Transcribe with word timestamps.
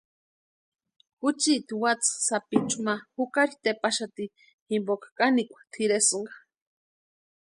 Juchiti 1.21 1.73
watsï 1.83 2.13
sapichu 2.27 2.77
ma 2.85 2.93
jukari 3.15 3.55
tepaxati 3.63 4.23
jimpo 4.67 4.93
kanikwa 5.17 5.61
tʼiresïnka. 5.71 6.35